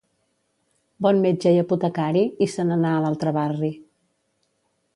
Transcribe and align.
Bon 1.05 1.19
metge 1.25 1.51
i 1.57 1.59
apotecari, 1.63 2.23
i 2.45 2.47
se 2.53 2.65
n'anà 2.69 2.95
a 2.97 3.05
l'altre 3.05 3.35
barri. 3.39 3.73